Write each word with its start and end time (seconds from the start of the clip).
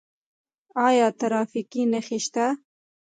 آیا 0.87 1.07
ټرافیکي 1.19 1.83
نښې 1.91 2.19
شته؟ 2.25 2.45